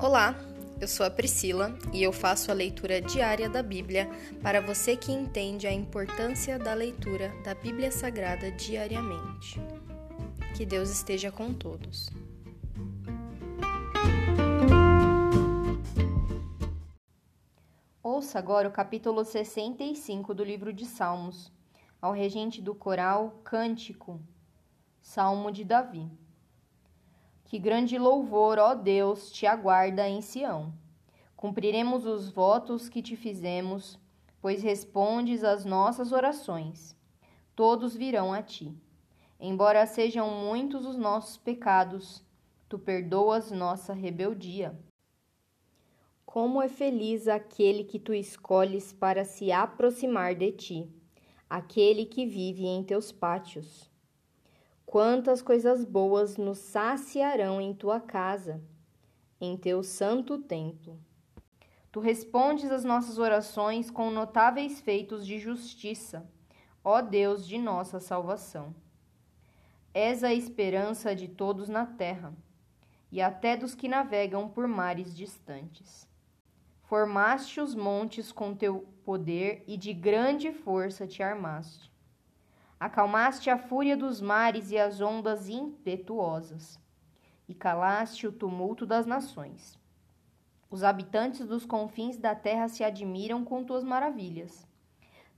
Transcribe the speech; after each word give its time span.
Olá, 0.00 0.36
eu 0.80 0.86
sou 0.86 1.04
a 1.04 1.10
Priscila 1.10 1.76
e 1.92 2.04
eu 2.04 2.12
faço 2.12 2.52
a 2.52 2.54
leitura 2.54 3.00
diária 3.00 3.50
da 3.50 3.64
Bíblia 3.64 4.08
para 4.40 4.60
você 4.60 4.96
que 4.96 5.10
entende 5.10 5.66
a 5.66 5.72
importância 5.72 6.56
da 6.56 6.72
leitura 6.72 7.34
da 7.42 7.52
Bíblia 7.52 7.90
Sagrada 7.90 8.48
diariamente. 8.52 9.60
Que 10.56 10.64
Deus 10.64 10.88
esteja 10.88 11.32
com 11.32 11.52
todos. 11.52 12.08
Ouça 18.00 18.38
agora 18.38 18.68
o 18.68 18.72
capítulo 18.72 19.24
65 19.24 20.32
do 20.32 20.44
livro 20.44 20.72
de 20.72 20.86
Salmos, 20.86 21.52
ao 22.00 22.12
regente 22.12 22.62
do 22.62 22.72
coral 22.72 23.40
Cântico, 23.42 24.20
Salmo 25.02 25.50
de 25.50 25.64
Davi. 25.64 26.08
Que 27.48 27.58
grande 27.58 27.96
louvor, 27.96 28.58
ó 28.58 28.74
Deus, 28.74 29.32
te 29.32 29.46
aguarda 29.46 30.06
em 30.06 30.20
Sião. 30.20 30.70
Cumpriremos 31.34 32.04
os 32.04 32.28
votos 32.28 32.90
que 32.90 33.00
te 33.00 33.16
fizemos, 33.16 33.98
pois 34.38 34.62
respondes 34.62 35.42
às 35.42 35.64
nossas 35.64 36.12
orações. 36.12 36.94
Todos 37.56 37.96
virão 37.96 38.34
a 38.34 38.42
ti. 38.42 38.76
Embora 39.40 39.86
sejam 39.86 40.28
muitos 40.28 40.84
os 40.84 40.98
nossos 40.98 41.38
pecados, 41.38 42.22
tu 42.68 42.78
perdoas 42.78 43.50
nossa 43.50 43.94
rebeldia. 43.94 44.78
Como 46.26 46.60
é 46.60 46.68
feliz 46.68 47.28
aquele 47.28 47.82
que 47.82 47.98
tu 47.98 48.12
escolhes 48.12 48.92
para 48.92 49.24
se 49.24 49.50
aproximar 49.50 50.34
de 50.34 50.52
ti, 50.52 50.92
aquele 51.48 52.04
que 52.04 52.26
vive 52.26 52.66
em 52.66 52.84
teus 52.84 53.10
pátios. 53.10 53.87
Quantas 54.90 55.42
coisas 55.42 55.84
boas 55.84 56.38
nos 56.38 56.56
saciarão 56.56 57.60
em 57.60 57.74
tua 57.74 58.00
casa, 58.00 58.58
em 59.38 59.54
teu 59.54 59.82
santo 59.82 60.38
templo. 60.38 60.98
Tu 61.92 62.00
respondes 62.00 62.70
às 62.72 62.84
nossas 62.84 63.18
orações 63.18 63.90
com 63.90 64.10
notáveis 64.10 64.80
feitos 64.80 65.26
de 65.26 65.38
justiça, 65.38 66.26
ó 66.82 67.02
Deus 67.02 67.46
de 67.46 67.58
nossa 67.58 68.00
salvação. 68.00 68.74
És 69.92 70.24
a 70.24 70.32
esperança 70.32 71.14
de 71.14 71.28
todos 71.28 71.68
na 71.68 71.84
terra, 71.84 72.32
e 73.12 73.20
até 73.20 73.58
dos 73.58 73.74
que 73.74 73.88
navegam 73.88 74.48
por 74.48 74.66
mares 74.66 75.14
distantes. 75.14 76.08
Formaste 76.84 77.60
os 77.60 77.74
montes 77.74 78.32
com 78.32 78.54
teu 78.54 78.88
poder 79.04 79.62
e 79.66 79.76
de 79.76 79.92
grande 79.92 80.50
força 80.50 81.06
te 81.06 81.22
armaste. 81.22 81.92
Acalmaste 82.80 83.50
a 83.50 83.58
fúria 83.58 83.96
dos 83.96 84.20
mares 84.20 84.70
e 84.70 84.78
as 84.78 85.00
ondas 85.00 85.48
impetuosas, 85.48 86.80
e 87.48 87.52
calaste 87.52 88.24
o 88.24 88.30
tumulto 88.30 88.86
das 88.86 89.04
nações. 89.04 89.76
Os 90.70 90.84
habitantes 90.84 91.44
dos 91.44 91.66
confins 91.66 92.16
da 92.16 92.36
terra 92.36 92.68
se 92.68 92.84
admiram 92.84 93.44
com 93.44 93.64
tuas 93.64 93.82
maravilhas. 93.82 94.64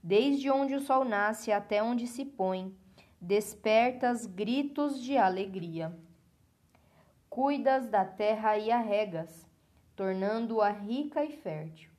Desde 0.03 0.51
onde 0.51 0.75
o 0.75 0.79
sol 0.79 1.03
nasce 1.03 1.51
até 1.51 1.81
onde 1.81 2.05
se 2.05 2.25
põe, 2.25 2.75
despertas 3.19 4.27
gritos 4.27 5.01
de 5.01 5.17
alegria. 5.17 5.97
Cuidas 7.27 7.87
da 7.87 8.05
terra 8.05 8.55
e 8.59 8.69
a 8.69 8.79
regas, 8.79 9.49
tornando-a 9.95 10.69
rica 10.69 11.25
e 11.25 11.31
fértil. 11.31 11.89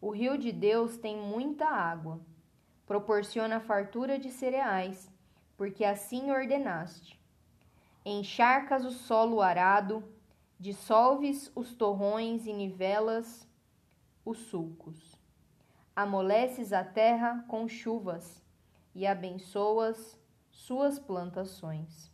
O 0.00 0.10
rio 0.10 0.38
de 0.38 0.50
Deus 0.50 0.96
tem 0.96 1.18
muita 1.18 1.66
água 1.66 2.20
proporciona 2.86 3.60
fartura 3.60 4.18
de 4.18 4.30
cereais, 4.30 5.10
porque 5.56 5.84
assim 5.84 6.30
ordenaste. 6.30 7.20
Encharcas 8.04 8.84
o 8.84 8.90
solo 8.90 9.40
arado, 9.40 10.02
dissolves 10.58 11.50
os 11.54 11.74
torrões 11.74 12.46
e 12.46 12.52
nivelas 12.52 13.48
os 14.24 14.38
sulcos. 14.38 15.20
Amoleces 15.94 16.72
a 16.72 16.82
terra 16.82 17.44
com 17.48 17.68
chuvas 17.68 18.42
e 18.94 19.06
abençoas 19.06 20.18
suas 20.50 20.98
plantações. 20.98 22.10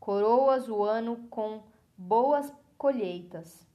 Coroas 0.00 0.68
o 0.68 0.82
ano 0.82 1.16
com 1.28 1.62
boas 1.96 2.52
colheitas. 2.76 3.66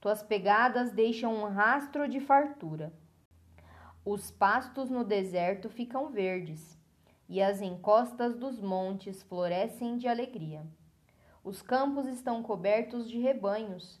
Tuas 0.00 0.22
pegadas 0.22 0.92
deixam 0.92 1.34
um 1.34 1.48
rastro 1.48 2.08
de 2.08 2.20
fartura. 2.20 2.92
Os 4.04 4.30
pastos 4.30 4.88
no 4.88 5.04
deserto 5.04 5.68
ficam 5.68 6.08
verdes, 6.08 6.78
e 7.28 7.42
as 7.42 7.60
encostas 7.60 8.34
dos 8.34 8.58
montes 8.58 9.22
florescem 9.22 9.98
de 9.98 10.08
alegria. 10.08 10.66
Os 11.44 11.60
campos 11.60 12.06
estão 12.06 12.42
cobertos 12.42 13.10
de 13.10 13.18
rebanhos, 13.18 14.00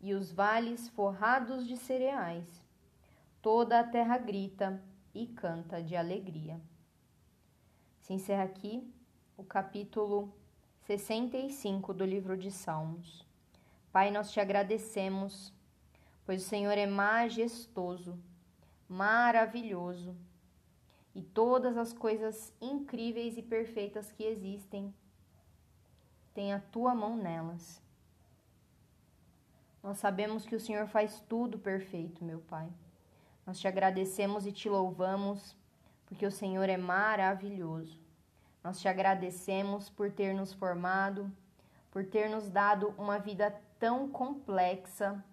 e 0.00 0.14
os 0.14 0.30
vales 0.30 0.88
forrados 0.90 1.66
de 1.66 1.76
cereais. 1.76 2.62
Toda 3.42 3.80
a 3.80 3.84
terra 3.84 4.18
grita 4.18 4.80
e 5.12 5.26
canta 5.26 5.82
de 5.82 5.96
alegria. 5.96 6.60
Se 7.98 8.12
encerra 8.12 8.44
aqui 8.44 8.88
o 9.36 9.42
capítulo 9.42 10.32
65 10.86 11.92
do 11.92 12.04
livro 12.04 12.36
de 12.36 12.52
Salmos. 12.52 13.26
Pai, 13.90 14.12
nós 14.12 14.30
te 14.30 14.38
agradecemos, 14.38 15.52
pois 16.24 16.44
o 16.44 16.48
Senhor 16.48 16.78
é 16.78 16.86
majestoso 16.86 18.16
maravilhoso. 18.90 20.16
E 21.14 21.22
todas 21.22 21.76
as 21.76 21.92
coisas 21.92 22.52
incríveis 22.60 23.36
e 23.36 23.42
perfeitas 23.42 24.10
que 24.10 24.24
existem, 24.24 24.92
tem 26.34 26.52
a 26.52 26.60
tua 26.60 26.94
mão 26.94 27.16
nelas. 27.16 27.80
Nós 29.82 29.98
sabemos 29.98 30.44
que 30.44 30.54
o 30.54 30.60
Senhor 30.60 30.86
faz 30.86 31.20
tudo 31.28 31.58
perfeito, 31.58 32.24
meu 32.24 32.40
Pai. 32.40 32.68
Nós 33.46 33.58
te 33.58 33.66
agradecemos 33.66 34.46
e 34.46 34.52
te 34.52 34.68
louvamos, 34.68 35.56
porque 36.06 36.26
o 36.26 36.30
Senhor 36.30 36.68
é 36.68 36.76
maravilhoso. 36.76 37.98
Nós 38.62 38.80
te 38.80 38.88
agradecemos 38.88 39.88
por 39.88 40.10
ter 40.12 40.34
nos 40.34 40.52
formado, 40.52 41.32
por 41.90 42.04
ter 42.04 42.28
nos 42.28 42.48
dado 42.48 42.94
uma 42.98 43.18
vida 43.18 43.54
tão 43.78 44.08
complexa 44.08 45.24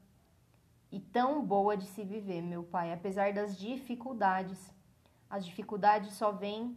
e 0.91 0.99
tão 0.99 1.45
boa 1.45 1.75
de 1.75 1.85
se 1.85 2.03
viver, 2.03 2.41
meu 2.41 2.63
Pai, 2.63 2.93
apesar 2.93 3.33
das 3.33 3.57
dificuldades. 3.57 4.73
As 5.29 5.45
dificuldades 5.45 6.13
só 6.13 6.31
vêm 6.31 6.75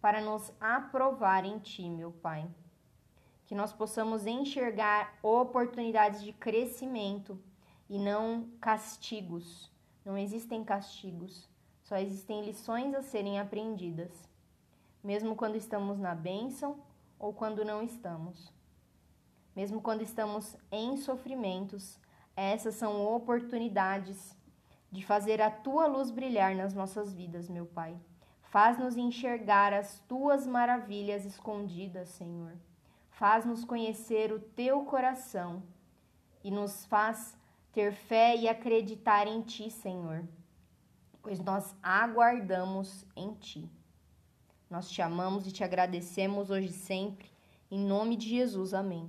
para 0.00 0.20
nos 0.20 0.52
aprovar 0.60 1.44
em 1.44 1.58
Ti, 1.58 1.88
meu 1.88 2.12
Pai. 2.12 2.48
Que 3.46 3.54
nós 3.54 3.72
possamos 3.72 4.26
enxergar 4.26 5.18
oportunidades 5.22 6.22
de 6.22 6.32
crescimento 6.32 7.38
e 7.88 7.98
não 7.98 8.48
castigos. 8.60 9.70
Não 10.04 10.16
existem 10.16 10.64
castigos, 10.64 11.48
só 11.82 11.96
existem 11.96 12.44
lições 12.44 12.94
a 12.94 13.02
serem 13.02 13.38
aprendidas, 13.38 14.12
mesmo 15.02 15.34
quando 15.34 15.56
estamos 15.56 15.98
na 15.98 16.14
bênção 16.14 16.78
ou 17.18 17.34
quando 17.34 17.64
não 17.64 17.82
estamos. 17.82 18.52
Mesmo 19.54 19.82
quando 19.82 20.02
estamos 20.02 20.56
em 20.70 20.96
sofrimentos, 20.96 21.98
essas 22.40 22.74
são 22.74 23.04
oportunidades 23.04 24.36
de 24.90 25.04
fazer 25.04 25.40
a 25.40 25.50
tua 25.50 25.86
luz 25.86 26.10
brilhar 26.10 26.54
nas 26.56 26.74
nossas 26.74 27.12
vidas, 27.12 27.48
meu 27.48 27.66
Pai. 27.66 27.94
Faz-nos 28.44 28.96
enxergar 28.96 29.72
as 29.72 30.00
tuas 30.00 30.46
maravilhas 30.46 31.24
escondidas, 31.24 32.08
Senhor. 32.08 32.52
Faz-nos 33.10 33.64
conhecer 33.64 34.32
o 34.32 34.40
teu 34.40 34.84
coração 34.84 35.62
e 36.42 36.50
nos 36.50 36.86
faz 36.86 37.36
ter 37.72 37.92
fé 37.92 38.34
e 38.34 38.48
acreditar 38.48 39.26
em 39.26 39.42
ti, 39.42 39.70
Senhor, 39.70 40.24
pois 41.22 41.38
nós 41.38 41.76
aguardamos 41.82 43.04
em 43.14 43.34
ti. 43.34 43.70
Nós 44.68 44.90
te 44.90 45.02
amamos 45.02 45.46
e 45.46 45.52
te 45.52 45.62
agradecemos 45.62 46.50
hoje 46.50 46.68
e 46.68 46.72
sempre. 46.72 47.30
Em 47.70 47.78
nome 47.78 48.16
de 48.16 48.28
Jesus, 48.28 48.72
amém. 48.72 49.08